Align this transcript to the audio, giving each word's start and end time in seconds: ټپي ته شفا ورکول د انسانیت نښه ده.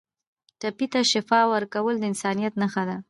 ټپي 0.59 0.87
ته 0.93 0.99
شفا 1.11 1.39
ورکول 1.53 1.95
د 1.99 2.03
انسانیت 2.11 2.53
نښه 2.61 2.83
ده. 2.89 2.97